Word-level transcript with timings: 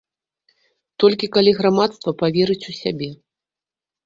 Толькі 1.03 1.29
калі 1.35 1.51
грамадства 1.59 2.15
паверыць 2.23 2.59
у 2.73 2.77
сябе. 2.81 3.09